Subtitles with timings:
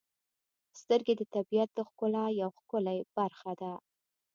[0.79, 3.73] •سترګې د طبیعت د ښکلا یو ښکلی برخه ده.